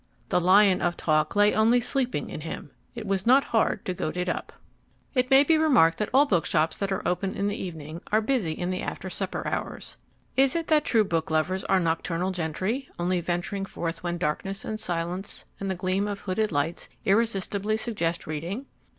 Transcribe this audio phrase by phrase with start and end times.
[0.29, 4.17] The lion of talk lay only sleeping in him; it was not hard to goad
[4.17, 4.51] it up.
[5.13, 8.53] It may be remarked that all bookshops that are open in the evening are busy
[8.53, 9.97] in the after supper hours.
[10.35, 14.65] Is it that the true book lovers are nocturnal gentry, only venturing forth when darkness
[14.65, 18.65] and silence and the gleam of hooded lights irresistibly suggest reading?